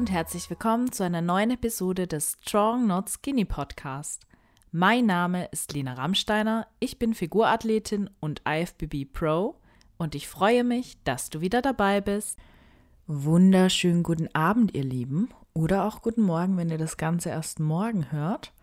[0.00, 4.22] und herzlich willkommen zu einer neuen Episode des Strong Not Skinny Podcast.
[4.72, 9.60] Mein Name ist Lena Rammsteiner, ich bin Figurathletin und IFBB Pro
[9.98, 12.38] und ich freue mich, dass du wieder dabei bist.
[13.08, 18.10] Wunderschönen guten Abend, ihr Lieben, oder auch guten Morgen, wenn ihr das Ganze erst morgen
[18.10, 18.54] hört.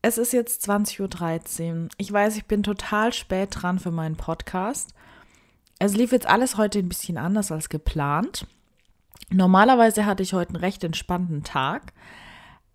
[0.00, 1.88] Es ist jetzt 20.13 Uhr.
[1.98, 4.94] Ich weiß, ich bin total spät dran für meinen Podcast.
[5.80, 8.46] Es lief jetzt alles heute ein bisschen anders als geplant.
[9.30, 11.92] Normalerweise hatte ich heute einen recht entspannten Tag,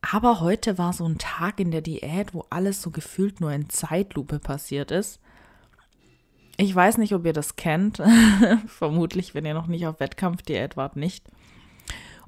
[0.01, 3.69] aber heute war so ein Tag in der Diät, wo alles so gefühlt nur in
[3.69, 5.19] Zeitlupe passiert ist.
[6.57, 8.01] Ich weiß nicht, ob ihr das kennt.
[8.67, 11.25] Vermutlich, wenn ihr noch nicht auf Wettkampfdiät wart, nicht.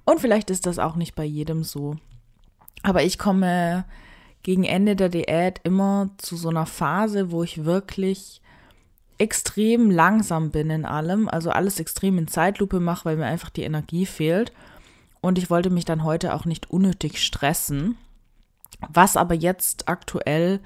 [0.05, 1.97] Und vielleicht ist das auch nicht bei jedem so.
[2.83, 3.85] Aber ich komme
[4.43, 8.40] gegen Ende der Diät immer zu so einer Phase, wo ich wirklich
[9.21, 13.61] extrem langsam bin in allem, also alles extrem in Zeitlupe mache, weil mir einfach die
[13.61, 14.51] Energie fehlt.
[15.21, 17.97] Und ich wollte mich dann heute auch nicht unnötig stressen.
[18.89, 20.59] Was aber jetzt aktuell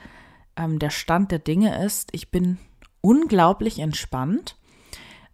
[0.56, 2.58] ähm, der Stand der Dinge ist, ich bin
[3.02, 4.56] unglaublich entspannt,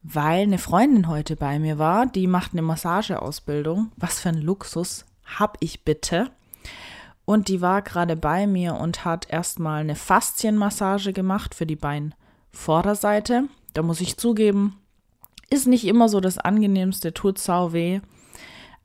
[0.01, 3.91] weil eine Freundin heute bei mir war, die macht eine Massageausbildung.
[3.97, 6.31] Was für ein Luxus hab ich bitte?
[7.25, 12.13] Und die war gerade bei mir und hat erstmal eine Faszienmassage gemacht für die Beine.
[12.51, 13.45] Vorderseite.
[13.73, 14.77] Da muss ich zugeben,
[15.49, 18.01] ist nicht immer so das angenehmste, tut sau weh.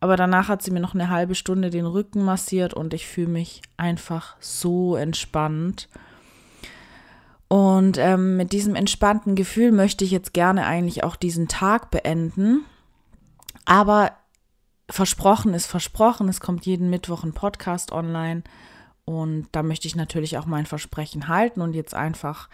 [0.01, 3.29] Aber danach hat sie mir noch eine halbe Stunde den Rücken massiert und ich fühle
[3.29, 5.89] mich einfach so entspannt.
[7.49, 12.65] Und ähm, mit diesem entspannten Gefühl möchte ich jetzt gerne eigentlich auch diesen Tag beenden.
[13.65, 14.13] Aber
[14.91, 18.43] versprochen ist versprochen, es kommt jeden Mittwoch ein Podcast online.
[19.05, 22.49] Und da möchte ich natürlich auch mein Versprechen halten und jetzt einfach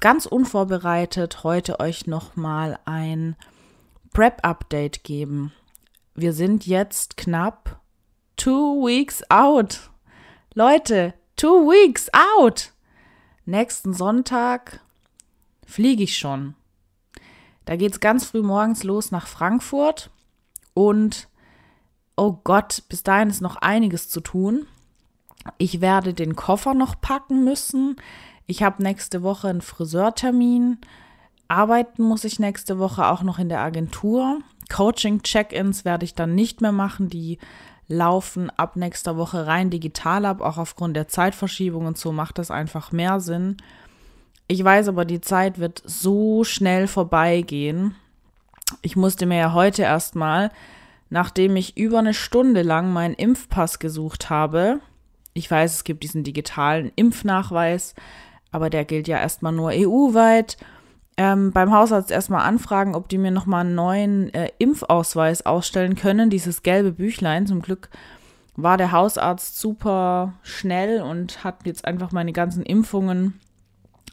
[0.00, 3.36] ganz unvorbereitet heute euch nochmal ein
[4.12, 5.52] Prep-Update geben.
[6.14, 7.80] Wir sind jetzt knapp
[8.36, 9.90] two weeks out.
[10.54, 12.72] Leute, two weeks out.
[13.44, 14.80] Nächsten Sonntag
[15.66, 16.54] fliege ich schon.
[17.64, 20.10] Da geht es ganz früh morgens los nach Frankfurt
[20.74, 21.28] und
[22.16, 24.66] oh Gott, bis dahin ist noch einiges zu tun.
[25.58, 27.96] Ich werde den Koffer noch packen müssen.
[28.46, 30.78] Ich habe nächste Woche einen Friseurtermin.
[31.48, 34.40] Arbeiten muss ich nächste Woche auch noch in der Agentur.
[34.70, 37.08] Coaching-Check-ins werde ich dann nicht mehr machen.
[37.08, 37.38] Die
[37.88, 40.40] laufen ab nächster Woche rein digital ab.
[40.40, 43.56] Auch aufgrund der Zeitverschiebung und so macht das einfach mehr Sinn.
[44.46, 47.94] Ich weiß aber, die Zeit wird so schnell vorbeigehen.
[48.82, 50.50] Ich musste mir ja heute erstmal,
[51.08, 54.80] nachdem ich über eine Stunde lang meinen Impfpass gesucht habe,
[55.34, 57.94] ich weiß, es gibt diesen digitalen Impfnachweis,
[58.54, 60.56] aber der gilt ja erstmal nur EU-weit.
[61.16, 66.30] Ähm, beim Hausarzt erstmal anfragen, ob die mir nochmal einen neuen äh, Impfausweis ausstellen können,
[66.30, 67.48] dieses gelbe Büchlein.
[67.48, 67.88] Zum Glück
[68.54, 73.40] war der Hausarzt super schnell und hat jetzt einfach meine ganzen Impfungen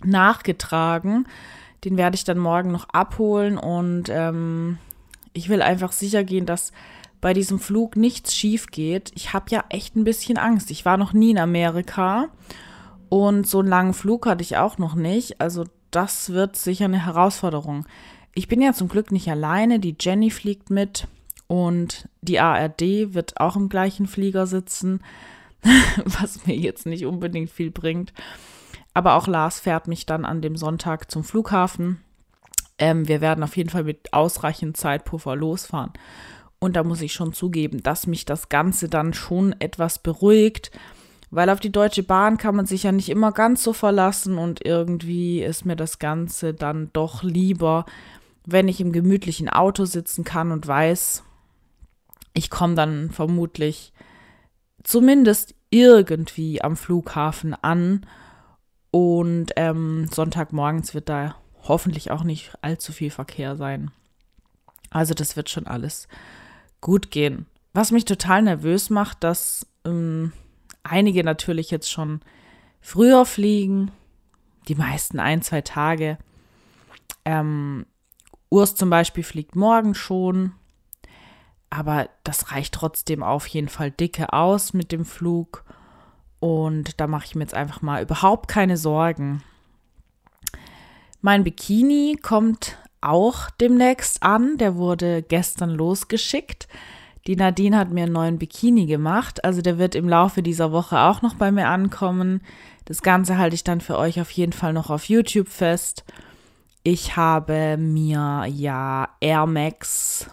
[0.03, 1.27] nachgetragen.
[1.85, 4.79] Den werde ich dann morgen noch abholen und ähm,
[5.33, 6.71] ich will einfach sicher gehen, dass
[7.21, 9.11] bei diesem Flug nichts schief geht.
[9.13, 10.71] Ich habe ja echt ein bisschen Angst.
[10.71, 12.29] Ich war noch nie in Amerika
[13.11, 15.41] und so einen langen Flug hatte ich auch noch nicht.
[15.41, 17.85] Also das wird sicher eine Herausforderung.
[18.33, 19.81] Ich bin ja zum Glück nicht alleine.
[19.81, 21.09] Die Jenny fliegt mit
[21.47, 25.01] und die ARD wird auch im gleichen Flieger sitzen,
[26.05, 28.13] was mir jetzt nicht unbedingt viel bringt.
[28.93, 31.99] Aber auch Lars fährt mich dann an dem Sonntag zum Flughafen.
[32.77, 35.91] Ähm, wir werden auf jeden Fall mit ausreichend Zeitpuffer losfahren.
[36.59, 40.71] Und da muss ich schon zugeben, dass mich das Ganze dann schon etwas beruhigt
[41.31, 44.63] weil auf die Deutsche Bahn kann man sich ja nicht immer ganz so verlassen und
[44.65, 47.85] irgendwie ist mir das Ganze dann doch lieber,
[48.45, 51.23] wenn ich im gemütlichen Auto sitzen kann und weiß,
[52.33, 53.93] ich komme dann vermutlich
[54.83, 58.05] zumindest irgendwie am Flughafen an
[58.91, 63.91] und ähm, Sonntagmorgens wird da hoffentlich auch nicht allzu viel Verkehr sein.
[64.89, 66.09] Also das wird schon alles
[66.81, 67.45] gut gehen.
[67.73, 70.33] Was mich total nervös macht, dass ähm,
[70.83, 72.21] einige natürlich jetzt schon
[72.81, 73.91] früher fliegen,
[74.67, 76.17] die meisten ein, zwei Tage.
[77.25, 77.85] Ähm,
[78.49, 80.53] Urs zum Beispiel fliegt morgen schon,
[81.69, 85.63] aber das reicht trotzdem auf jeden Fall dicke aus mit dem Flug
[86.39, 89.43] und da mache ich mir jetzt einfach mal überhaupt keine Sorgen.
[91.21, 96.67] Mein Bikini kommt auch demnächst an, der wurde gestern losgeschickt.
[97.27, 99.43] Die Nadine hat mir einen neuen Bikini gemacht.
[99.43, 102.41] Also der wird im Laufe dieser Woche auch noch bei mir ankommen.
[102.85, 106.03] Das Ganze halte ich dann für euch auf jeden Fall noch auf YouTube fest.
[106.83, 110.27] Ich habe mir ja Air Max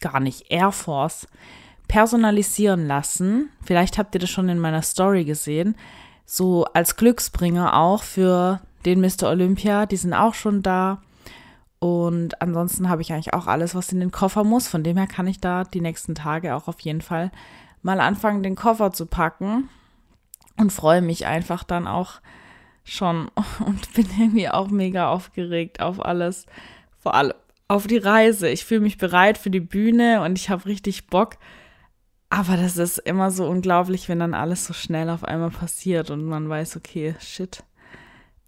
[0.00, 1.26] gar nicht, Air Force,
[1.88, 3.50] personalisieren lassen.
[3.62, 5.76] Vielleicht habt ihr das schon in meiner Story gesehen.
[6.24, 9.24] So als Glücksbringer auch für den Mr.
[9.24, 9.86] Olympia.
[9.86, 11.02] Die sind auch schon da.
[11.80, 14.68] Und ansonsten habe ich eigentlich auch alles, was in den Koffer muss.
[14.68, 17.32] Von dem her kann ich da die nächsten Tage auch auf jeden Fall
[17.82, 19.68] mal anfangen, den Koffer zu packen.
[20.58, 22.20] Und freue mich einfach dann auch
[22.84, 23.30] schon
[23.66, 26.46] und bin irgendwie auch mega aufgeregt auf alles.
[26.98, 27.32] Vor allem
[27.66, 28.48] auf die Reise.
[28.48, 31.36] Ich fühle mich bereit für die Bühne und ich habe richtig Bock.
[32.28, 36.24] Aber das ist immer so unglaublich, wenn dann alles so schnell auf einmal passiert und
[36.24, 37.62] man weiß, okay, shit.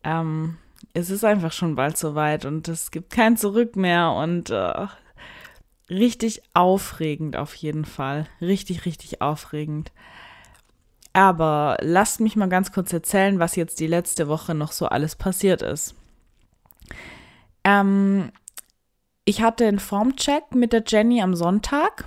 [0.04, 0.58] Ähm,
[0.94, 4.86] es ist einfach schon bald soweit und es gibt kein Zurück mehr und äh,
[5.88, 8.26] richtig aufregend auf jeden Fall.
[8.40, 9.92] Richtig, richtig aufregend.
[11.12, 15.16] Aber lasst mich mal ganz kurz erzählen, was jetzt die letzte Woche noch so alles
[15.16, 15.94] passiert ist.
[17.64, 18.32] Ähm,
[19.24, 22.06] ich hatte einen Formcheck mit der Jenny am Sonntag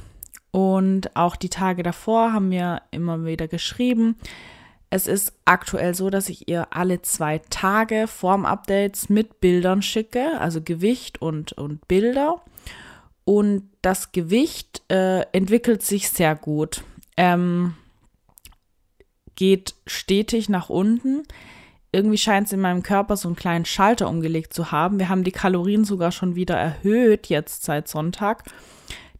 [0.51, 4.17] und auch die Tage davor haben wir immer wieder geschrieben.
[4.89, 10.61] Es ist aktuell so, dass ich ihr alle zwei Tage Formupdates mit Bildern schicke, also
[10.61, 12.41] Gewicht und, und Bilder.
[13.25, 16.83] Und das Gewicht äh, entwickelt sich sehr gut.
[17.17, 17.75] Ähm,
[19.35, 21.23] geht stetig nach unten.
[21.91, 24.99] Irgendwie scheint es in meinem Körper so einen kleinen Schalter umgelegt zu haben.
[24.99, 28.43] Wir haben die Kalorien sogar schon wieder erhöht, jetzt seit Sonntag.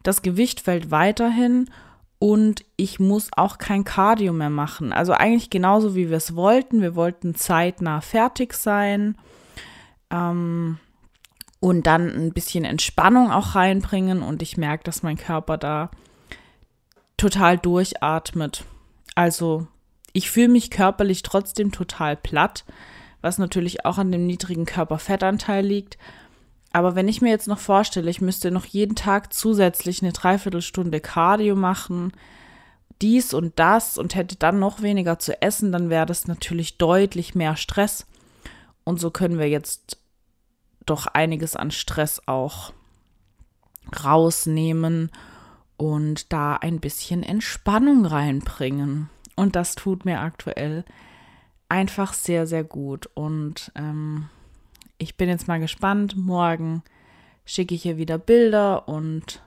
[0.02, 1.70] Das Gewicht fällt weiterhin
[2.18, 4.92] und ich muss auch kein Cardio mehr machen.
[4.92, 6.80] Also eigentlich genauso wie wir es wollten.
[6.80, 9.16] Wir wollten zeitnah fertig sein
[10.10, 10.78] ähm,
[11.60, 14.22] und dann ein bisschen Entspannung auch reinbringen.
[14.22, 15.90] Und ich merke, dass mein Körper da
[17.18, 18.64] total durchatmet.
[19.14, 19.66] Also
[20.14, 22.64] ich fühle mich körperlich trotzdem total platt,
[23.20, 25.98] was natürlich auch an dem niedrigen Körperfettanteil liegt.
[26.76, 31.00] Aber wenn ich mir jetzt noch vorstelle, ich müsste noch jeden Tag zusätzlich eine Dreiviertelstunde
[31.00, 32.12] Cardio machen,
[33.00, 37.34] dies und das und hätte dann noch weniger zu essen, dann wäre das natürlich deutlich
[37.34, 38.04] mehr Stress.
[38.84, 39.96] Und so können wir jetzt
[40.84, 42.74] doch einiges an Stress auch
[44.04, 45.10] rausnehmen
[45.78, 49.08] und da ein bisschen Entspannung reinbringen.
[49.34, 50.84] Und das tut mir aktuell
[51.70, 53.08] einfach sehr, sehr gut.
[53.14, 54.28] Und ähm,
[54.98, 56.16] ich bin jetzt mal gespannt.
[56.16, 56.82] Morgen
[57.44, 59.42] schicke ich ihr wieder Bilder und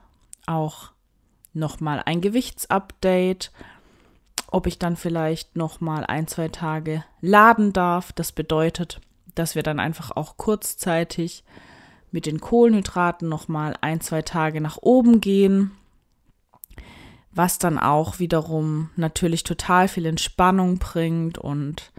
[0.46, 0.92] auch
[1.54, 3.52] nochmal ein Gewichtsupdate.
[4.52, 8.12] Ob ich dann vielleicht nochmal ein, zwei Tage laden darf.
[8.14, 9.00] Das bedeutet,
[9.36, 11.44] dass wir dann einfach auch kurzzeitig
[12.12, 15.72] mit den Kohlenhydraten nochmal ein, zwei Tage nach oben gehen
[17.32, 21.92] was dann auch wiederum natürlich total viel Entspannung bringt und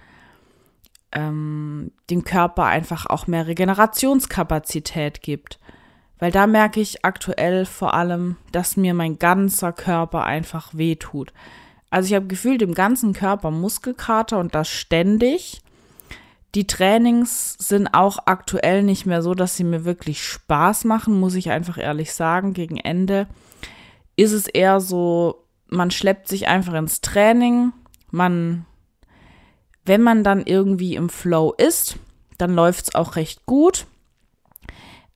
[1.12, 5.58] ähm, dem Körper einfach auch mehr Regenerationskapazität gibt.
[6.18, 11.32] Weil da merke ich aktuell vor allem, dass mir mein ganzer Körper einfach wehtut.
[11.88, 15.62] Also ich habe gefühlt im ganzen Körper Muskelkater und das ständig.
[16.54, 21.34] Die Trainings sind auch aktuell nicht mehr so, dass sie mir wirklich Spaß machen, muss
[21.34, 22.54] ich einfach ehrlich sagen.
[22.54, 23.26] Gegen Ende
[24.16, 27.72] ist es eher so, man schleppt sich einfach ins Training,
[28.10, 28.66] man,
[29.84, 31.96] wenn man dann irgendwie im Flow ist,
[32.38, 33.86] dann läuft es auch recht gut.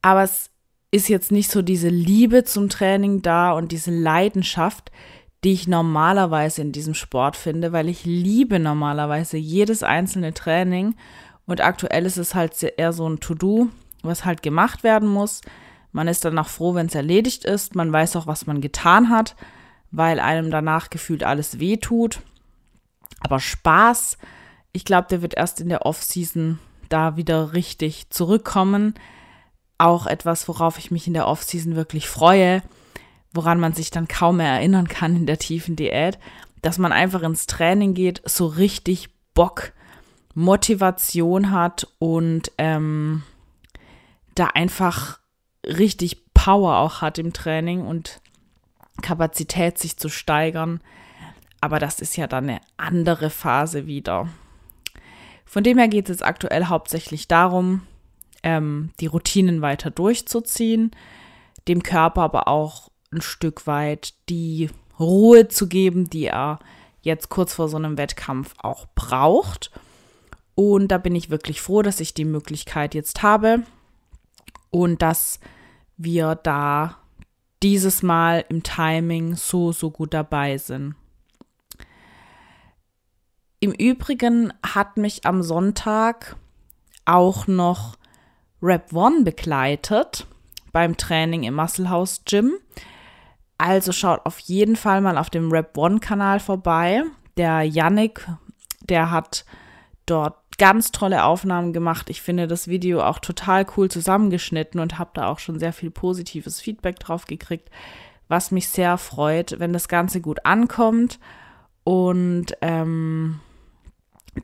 [0.03, 0.51] Aber es
[0.91, 4.91] ist jetzt nicht so diese Liebe zum Training da und diese Leidenschaft,
[5.43, 10.95] die ich normalerweise in diesem Sport finde, weil ich liebe normalerweise jedes einzelne Training
[11.47, 13.69] und aktuell ist es halt eher so ein To-Do,
[14.03, 15.43] was halt gemacht werden muss.
[15.93, 17.75] Man ist dann auch froh, wenn es erledigt ist.
[17.75, 19.37] Man weiß auch, was man getan hat,
[19.91, 22.21] weil einem danach gefühlt alles weh tut.
[23.21, 24.19] Aber Spaß,
[24.75, 28.95] ich glaube, der wird erst in der Off-Season da wieder richtig zurückkommen.
[29.79, 32.61] Auch etwas, worauf ich mich in der Off-Season wirklich freue,
[33.33, 36.19] woran man sich dann kaum mehr erinnern kann in der tiefen Diät,
[36.61, 39.73] dass man einfach ins Training geht, so richtig Bock,
[40.35, 43.23] Motivation hat und ähm,
[44.35, 45.21] da einfach
[45.65, 48.21] richtig Power auch hat im Training und
[49.03, 50.81] Kapazität sich zu steigern.
[51.61, 54.29] Aber das ist ja dann eine andere Phase wieder.
[55.55, 57.83] Von dem her geht es jetzt aktuell hauptsächlich darum,
[58.43, 60.91] ähm, die Routinen weiter durchzuziehen,
[61.69, 64.69] dem Körper aber auch ein Stück weit die
[64.99, 66.59] Ruhe zu geben, die er
[67.03, 69.71] jetzt kurz vor so einem Wettkampf auch braucht.
[70.57, 73.63] Und da bin ich wirklich froh, dass ich die Möglichkeit jetzt habe
[74.73, 75.39] und dass
[75.97, 76.97] wir da
[77.63, 80.97] dieses Mal im Timing so, so gut dabei sind.
[83.65, 86.37] Im Übrigen hat mich am Sonntag
[87.07, 87.97] auch noch
[88.61, 90.27] Rap One begleitet
[90.73, 92.53] beim Training im Muscle House Gym.
[93.57, 97.05] Also schaut auf jeden Fall mal auf dem Rap One Kanal vorbei.
[97.39, 98.29] Der Yannick,
[98.83, 99.47] der hat
[100.05, 102.11] dort ganz tolle Aufnahmen gemacht.
[102.11, 105.91] Ich finde das Video auch total cool zusammengeschnitten und habe da auch schon sehr viel
[105.91, 107.71] positives Feedback drauf gekriegt,
[108.29, 111.19] was mich sehr freut, wenn das Ganze gut ankommt.
[111.83, 113.41] Und ähm,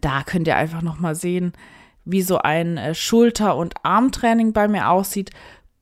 [0.01, 1.53] da könnt ihr einfach noch mal sehen,
[2.05, 5.31] wie so ein äh, Schulter- und Armtraining bei mir aussieht.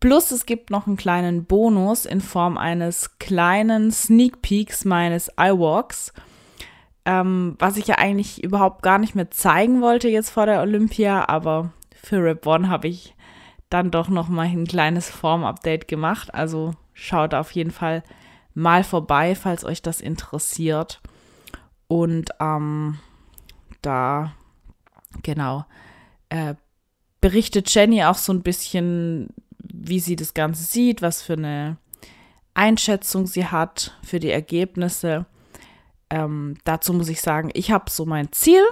[0.01, 6.13] Plus es gibt noch einen kleinen Bonus in Form eines kleinen Sneak Peeks meines iWalks,
[7.05, 11.29] ähm, was ich ja eigentlich überhaupt gar nicht mehr zeigen wollte jetzt vor der Olympia,
[11.29, 13.15] aber für Rap One habe ich
[13.71, 16.33] dann doch noch mal ein kleines Form-Update gemacht.
[16.33, 18.03] Also schaut auf jeden Fall
[18.55, 21.01] mal vorbei, falls euch das interessiert.
[21.87, 22.99] Und ähm,
[23.83, 24.35] da,
[25.23, 25.65] genau,
[26.29, 26.55] äh,
[27.21, 31.77] berichtet Jenny auch so ein bisschen, wie sie das Ganze sieht, was für eine
[32.55, 35.27] Einschätzung sie hat für die Ergebnisse.
[36.11, 38.63] Ähm, dazu muss ich sagen, ich habe so mein Ziel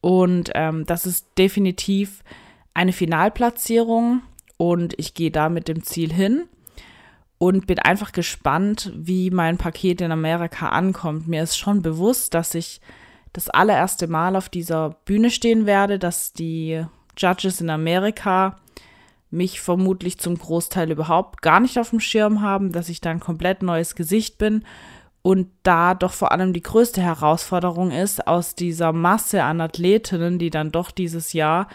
[0.00, 2.22] und ähm, das ist definitiv
[2.74, 4.22] eine Finalplatzierung
[4.56, 6.44] und ich gehe da mit dem Ziel hin
[7.38, 11.28] und bin einfach gespannt, wie mein Paket in Amerika ankommt.
[11.28, 12.80] Mir ist schon bewusst, dass ich
[13.32, 16.84] das allererste Mal auf dieser Bühne stehen werde, dass die
[17.16, 18.56] Judges in Amerika
[19.30, 23.20] mich vermutlich zum Großteil überhaupt gar nicht auf dem Schirm haben, dass ich da ein
[23.20, 24.64] komplett neues Gesicht bin
[25.22, 30.50] und da doch vor allem die größte Herausforderung ist, aus dieser Masse an Athletinnen, die
[30.50, 31.68] dann doch dieses Jahr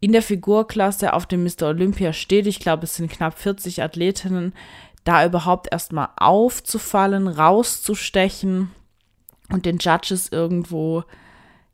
[0.00, 1.68] in der Figurklasse auf dem Mr.
[1.68, 4.52] Olympia steht, ich glaube, es sind knapp 40 Athletinnen,
[5.04, 8.72] da überhaupt erstmal aufzufallen, rauszustechen
[9.50, 11.04] und den Judges irgendwo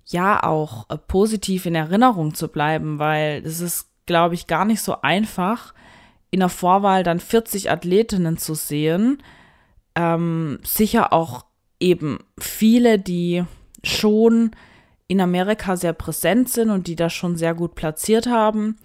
[0.07, 4.81] ja auch äh, positiv in Erinnerung zu bleiben, weil es ist, glaube ich, gar nicht
[4.81, 5.75] so einfach,
[6.31, 9.23] in der Vorwahl dann 40 Athletinnen zu sehen.
[9.95, 11.45] Ähm, sicher auch
[11.79, 13.45] eben viele, die
[13.85, 14.53] schon
[15.09, 18.79] in Amerika sehr präsent sind und die das schon sehr gut platziert haben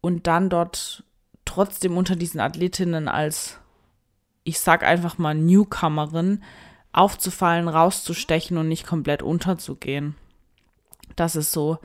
[0.00, 1.02] und dann dort
[1.44, 3.58] trotzdem unter diesen Athletinnen als,
[4.44, 6.44] ich sag einfach mal, Newcomerin
[6.94, 10.14] aufzufallen, rauszustechen und nicht komplett unterzugehen.
[11.16, 11.78] Das ist so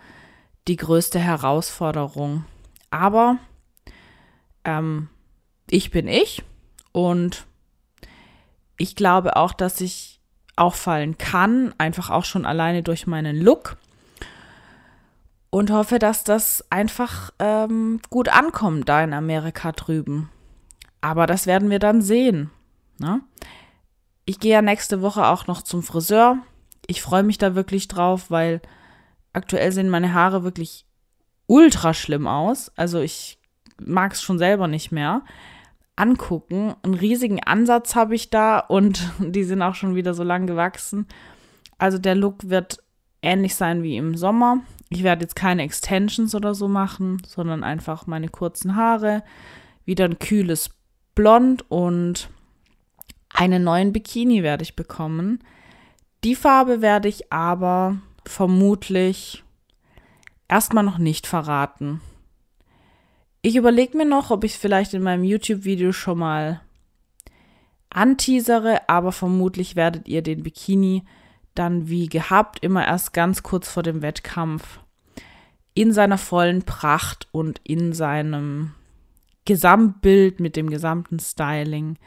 [0.68, 2.46] die größte Herausforderung.
[2.92, 3.38] Aber
[4.64, 5.10] ähm,
[5.70, 6.44] ich bin ich
[6.92, 7.46] und
[8.78, 10.20] ich glaube auch, dass ich
[10.56, 13.78] auffallen kann, einfach auch schon alleine durch meinen Look.
[15.52, 20.30] Und hoffe, dass das einfach ähm, gut ankommt da in Amerika drüben.
[21.02, 22.52] Aber das werden wir dann sehen.
[23.00, 23.22] Ne?
[24.30, 26.38] Ich gehe ja nächste Woche auch noch zum Friseur.
[26.86, 28.62] Ich freue mich da wirklich drauf, weil
[29.34, 30.86] aktuell sehen meine Haare wirklich
[31.48, 32.72] ultra schlimm aus.
[32.76, 33.40] Also ich
[33.82, 35.24] mag es schon selber nicht mehr
[35.96, 36.76] angucken.
[36.84, 41.08] Einen riesigen Ansatz habe ich da und die sind auch schon wieder so lang gewachsen.
[41.80, 42.84] Also der Look wird
[43.24, 44.60] ähnlich sein wie im Sommer.
[44.90, 49.24] Ich werde jetzt keine Extensions oder so machen, sondern einfach meine kurzen Haare,
[49.86, 50.70] wieder ein kühles
[51.16, 52.30] Blond und
[53.40, 55.40] einen neuen Bikini werde ich bekommen.
[56.26, 59.46] Die Farbe werde ich aber vermutlich
[60.50, 62.02] erstmal noch nicht verraten.
[63.42, 66.60] Ich überlege mir noch, ob ich es vielleicht in meinem YouTube-Video schon mal
[67.90, 71.06] anteasere, aber vermutlich werdet ihr den Bikini
[71.56, 74.82] dann wie gehabt immer erst ganz kurz vor dem Wettkampf
[75.74, 78.74] in seiner vollen Pracht und in seinem
[79.46, 81.98] Gesamtbild mit dem gesamten Styling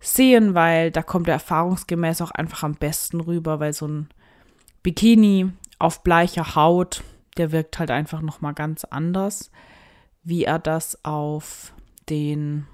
[0.00, 4.08] sehen, weil da kommt er erfahrungsgemäß auch einfach am besten rüber, weil so ein
[4.82, 7.02] Bikini auf bleicher Haut,
[7.36, 9.50] der wirkt halt einfach noch mal ganz anders,
[10.22, 11.72] wie er das auf
[12.08, 12.66] den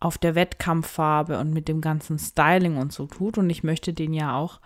[0.00, 4.12] auf der Wettkampffarbe und mit dem ganzen Styling und so tut und ich möchte den
[4.12, 4.60] ja auch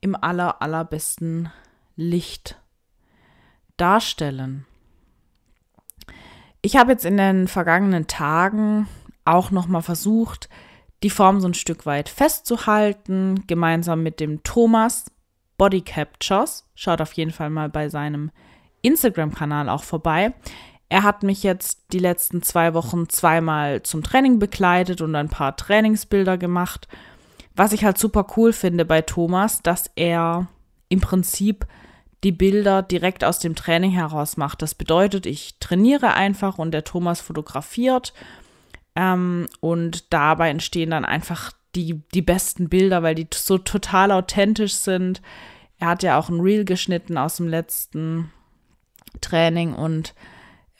[0.00, 1.50] im aller allerbesten
[1.96, 2.58] Licht
[3.76, 4.64] darstellen.
[6.62, 8.88] Ich habe jetzt in den vergangenen Tagen
[9.24, 10.48] auch noch mal versucht,
[11.02, 15.06] die Form so ein Stück weit festzuhalten, gemeinsam mit dem Thomas
[15.58, 16.68] Body Captures.
[16.74, 18.30] Schaut auf jeden Fall mal bei seinem
[18.82, 20.32] Instagram-Kanal auch vorbei.
[20.88, 25.56] Er hat mich jetzt die letzten zwei Wochen zweimal zum Training begleitet und ein paar
[25.56, 26.88] Trainingsbilder gemacht.
[27.56, 30.48] Was ich halt super cool finde bei Thomas, dass er
[30.88, 31.66] im Prinzip
[32.24, 34.62] die Bilder direkt aus dem Training heraus macht.
[34.62, 38.14] Das bedeutet, ich trainiere einfach und der Thomas fotografiert
[38.96, 44.74] ähm, und dabei entstehen dann einfach die, die besten Bilder, weil die so total authentisch
[44.74, 45.20] sind.
[45.78, 48.30] Er hat ja auch ein Reel geschnitten aus dem letzten
[49.20, 50.14] Training und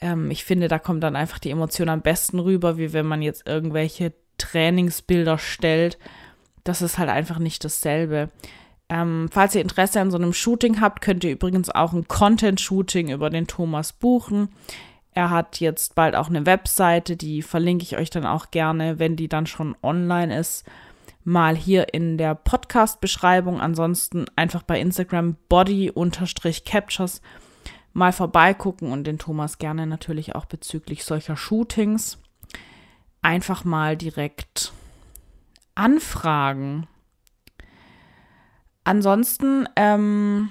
[0.01, 3.21] ähm, ich finde, da kommt dann einfach die Emotion am besten rüber, wie wenn man
[3.21, 5.97] jetzt irgendwelche Trainingsbilder stellt.
[6.63, 8.29] Das ist halt einfach nicht dasselbe.
[8.87, 13.09] Ähm, falls ihr Interesse an so einem Shooting habt, könnt ihr übrigens auch ein Content-Shooting
[13.09, 14.49] über den Thomas buchen.
[15.15, 19.15] Er hat jetzt bald auch eine Webseite, die verlinke ich euch dann auch gerne, wenn
[19.15, 20.65] die dann schon online ist,
[21.23, 23.61] mal hier in der Podcast-Beschreibung.
[23.61, 27.21] Ansonsten einfach bei Instagram body-captures
[27.93, 32.17] mal vorbeigucken und den Thomas gerne natürlich auch bezüglich solcher Shootings
[33.21, 34.73] einfach mal direkt
[35.75, 36.87] anfragen.
[38.83, 40.49] Ansonsten ähm,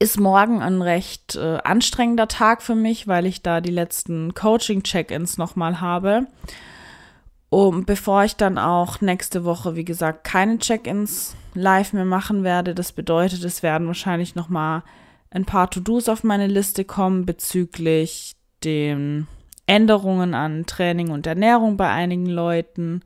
[0.00, 5.36] ist morgen ein recht äh, anstrengender Tag für mich, weil ich da die letzten Coaching-Check-ins
[5.36, 6.26] nochmal habe.
[7.50, 12.74] Um, bevor ich dann auch nächste Woche, wie gesagt, keine Check-ins live mehr machen werde.
[12.74, 14.82] Das bedeutet, es werden wahrscheinlich nochmal
[15.30, 19.26] ein paar To-Dos auf meine Liste kommen bezüglich den
[19.66, 23.02] Änderungen an Training und Ernährung bei einigen Leuten,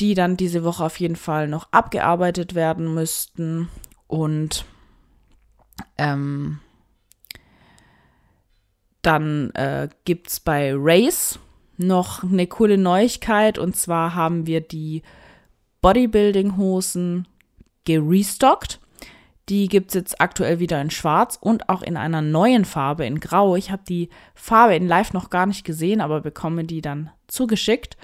[0.00, 3.68] die dann diese Woche auf jeden Fall noch abgearbeitet werden müssten.
[4.06, 4.64] Und
[5.98, 6.60] ähm,
[9.02, 11.38] dann äh, gibt es bei Race
[11.76, 15.02] noch eine coole Neuigkeit und zwar haben wir die
[15.82, 17.26] Bodybuilding-Hosen
[17.84, 18.80] gerestockt.
[19.50, 23.20] Die gibt es jetzt aktuell wieder in Schwarz und auch in einer neuen Farbe, in
[23.20, 23.56] Grau.
[23.56, 27.98] Ich habe die Farbe in Live noch gar nicht gesehen, aber bekomme die dann zugeschickt.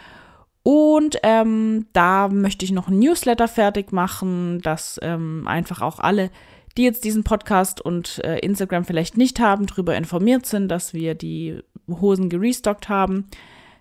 [0.62, 6.30] Und ähm, da möchte ich noch ein Newsletter fertig machen, dass ähm, einfach auch alle
[6.76, 11.14] die jetzt diesen Podcast und äh, Instagram vielleicht nicht haben, darüber informiert sind, dass wir
[11.14, 13.28] die Hosen gerestockt haben.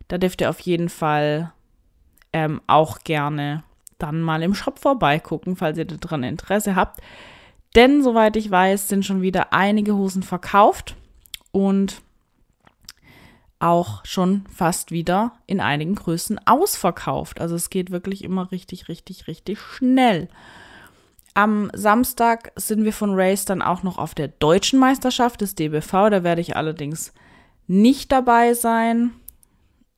[0.08, 1.54] Da dürft ihr auf jeden Fall
[2.34, 3.64] ähm, auch gerne
[4.00, 7.02] dann mal im Shop vorbeigucken, falls ihr daran Interesse habt.
[7.76, 10.96] Denn soweit ich weiß, sind schon wieder einige Hosen verkauft
[11.52, 12.02] und
[13.60, 17.42] auch schon fast wieder in einigen Größen ausverkauft.
[17.42, 20.30] Also es geht wirklich immer richtig, richtig, richtig schnell.
[21.34, 26.10] Am Samstag sind wir von Race dann auch noch auf der deutschen Meisterschaft des DBV.
[26.10, 27.14] Da werde ich allerdings
[27.68, 29.12] nicht dabei sein.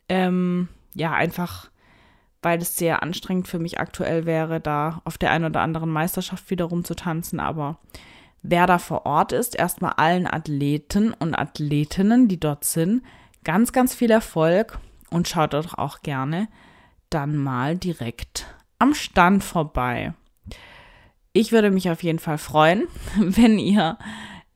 [0.10, 1.72] Ähm, ja, einfach
[2.42, 6.50] weil es sehr anstrengend für mich aktuell wäre, da auf der einen oder anderen Meisterschaft
[6.50, 7.40] wieder rumzutanzen.
[7.40, 7.78] Aber
[8.42, 13.04] wer da vor Ort ist, erstmal allen Athleten und Athletinnen, die dort sind,
[13.44, 16.48] ganz, ganz viel Erfolg und schaut doch auch gerne
[17.10, 18.48] dann mal direkt
[18.80, 20.14] am Stand vorbei
[21.34, 23.98] ich würde mich auf jeden Fall freuen, wenn ihr,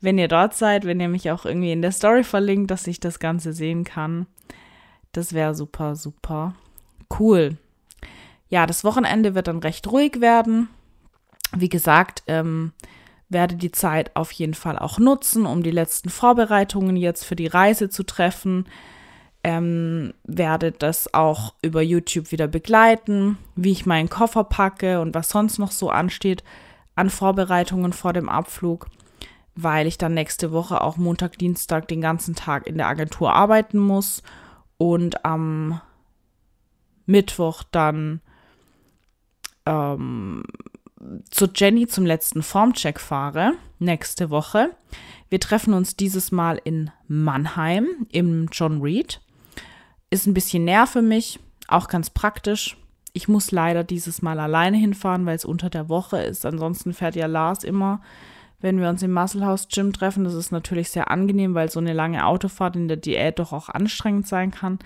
[0.02, 3.00] wenn ihr dort seid, wenn ihr mich auch irgendwie in der Story verlinkt, dass ich
[3.00, 4.28] das Ganze sehen kann.
[5.12, 6.56] Das wäre super, super
[7.20, 7.58] cool.
[8.50, 10.70] Ja, das Wochenende wird dann recht ruhig werden.
[11.54, 12.74] Wie gesagt, ähm,
[13.30, 17.48] werde die Zeit auf jeden Fall auch nutzen, um die letzten Vorbereitungen jetzt für die
[17.48, 18.66] Reise zu treffen.
[19.48, 25.30] Ähm, werde das auch über YouTube wieder begleiten, wie ich meinen Koffer packe und was
[25.30, 26.44] sonst noch so ansteht
[26.96, 28.88] an Vorbereitungen vor dem Abflug,
[29.54, 33.78] weil ich dann nächste Woche auch Montag, Dienstag den ganzen Tag in der Agentur arbeiten
[33.78, 34.24] muss
[34.80, 35.80] und am
[37.06, 38.22] Mittwoch dann
[39.68, 40.42] ähm,
[41.30, 44.72] zu Jenny zum letzten Formcheck fahre, nächste Woche.
[45.30, 49.22] Wir treffen uns dieses Mal in Mannheim im John Reed.
[50.10, 52.78] Ist ein bisschen näher für mich, auch ganz praktisch.
[53.14, 56.46] Ich muss leider dieses Mal alleine hinfahren, weil es unter der Woche ist.
[56.46, 58.02] Ansonsten fährt ja Lars immer,
[58.60, 60.26] wenn wir uns im Muscle House Gym treffen.
[60.26, 63.70] Das ist natürlich sehr angenehm, weil so eine lange Autofahrt in der Diät doch auch
[63.70, 64.80] anstrengend sein kann.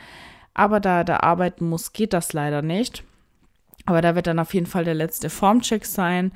[0.53, 3.03] Aber da er da arbeiten muss, geht das leider nicht.
[3.85, 6.31] Aber da wird dann auf jeden Fall der letzte Formcheck sein.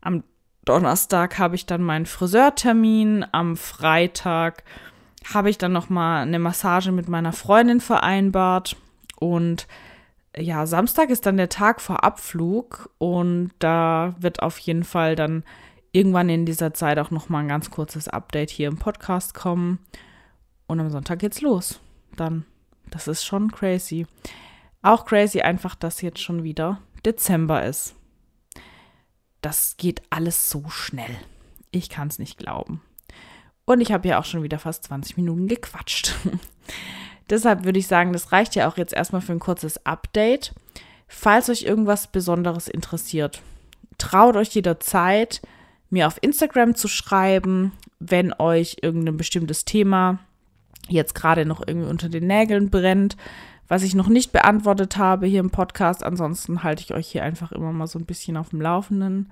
[0.00, 0.24] Am
[0.64, 3.24] Donnerstag habe ich dann meinen Friseurtermin.
[3.32, 4.64] Am Freitag
[5.32, 8.76] habe ich dann noch mal eine Massage mit meiner Freundin vereinbart
[9.18, 9.66] und
[10.36, 15.44] ja, Samstag ist dann der Tag vor Abflug und da wird auf jeden Fall dann
[15.92, 19.80] irgendwann in dieser Zeit auch noch mal ein ganz kurzes Update hier im Podcast kommen
[20.66, 21.80] und am Sonntag geht's los.
[22.16, 22.44] Dann,
[22.90, 24.06] das ist schon crazy.
[24.82, 27.96] Auch crazy einfach, dass jetzt schon wieder Dezember ist.
[29.42, 31.16] Das geht alles so schnell.
[31.72, 32.82] Ich kann es nicht glauben.
[33.70, 36.16] Und ich habe ja auch schon wieder fast 20 Minuten gequatscht.
[37.30, 40.52] Deshalb würde ich sagen, das reicht ja auch jetzt erstmal für ein kurzes Update.
[41.06, 43.42] Falls euch irgendwas Besonderes interessiert,
[43.96, 45.40] traut euch jederzeit,
[45.88, 50.18] mir auf Instagram zu schreiben, wenn euch irgendein bestimmtes Thema
[50.88, 53.16] jetzt gerade noch irgendwie unter den Nägeln brennt,
[53.68, 56.02] was ich noch nicht beantwortet habe hier im Podcast.
[56.02, 59.30] Ansonsten halte ich euch hier einfach immer mal so ein bisschen auf dem Laufenden.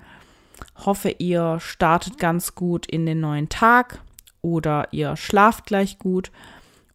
[0.87, 4.01] Hoffe, ihr startet ganz gut in den neuen Tag
[4.53, 6.31] oder ihr schlaft gleich gut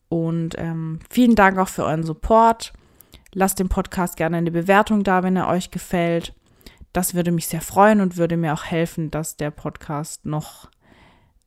[0.09, 2.73] und ähm, vielen Dank auch für euren Support.
[3.33, 6.33] Lasst dem Podcast gerne eine Bewertung da, wenn er euch gefällt.
[6.91, 10.69] Das würde mich sehr freuen und würde mir auch helfen, dass der Podcast noch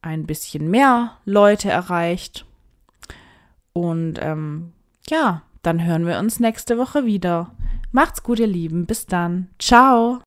[0.02, 2.44] ein bisschen mehr Leute erreicht.
[3.72, 4.72] Und ähm,
[5.08, 7.52] ja, dann hören wir uns nächste Woche wieder.
[7.92, 8.86] Macht's gut, ihr Lieben.
[8.86, 9.48] Bis dann.
[9.58, 10.25] Ciao.